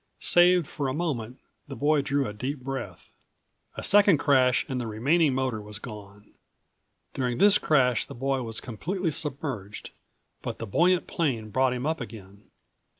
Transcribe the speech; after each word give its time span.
Saved 0.19 0.67
for 0.67 0.87
a 0.87 0.95
moment, 0.95 1.37
the 1.67 1.75
boy 1.75 2.01
drew 2.01 2.25
a 2.27 2.33
deep 2.33 2.61
breath. 2.61 3.11
A 3.77 3.83
second 3.83 4.17
crash 4.17 4.65
and 4.67 4.81
the 4.81 4.87
remaining 4.87 5.35
motor 5.35 5.61
was 5.61 5.77
gone. 5.77 6.31
During 7.13 7.37
this 7.37 7.59
crash 7.59 8.07
the 8.07 8.15
boy 8.15 8.41
was 8.41 8.59
completely 8.61 9.11
submerged, 9.11 9.91
but 10.41 10.57
the 10.57 10.65
buoyant 10.65 11.05
plane 11.05 11.51
brought 11.51 11.73
him 11.73 11.85
up 11.85 12.01
again. 12.01 12.49